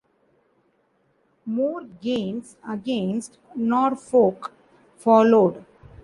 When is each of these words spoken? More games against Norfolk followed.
More 1.45 1.83
games 1.83 2.57
against 2.67 3.37
Norfolk 3.55 4.51
followed. 4.97 5.63